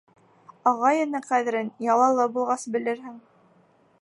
Ағай-эне 0.71 1.21
ҡәҙерен 1.27 1.71
ялалы 1.91 2.29
булғас 2.39 2.69
белерһең. 2.77 3.25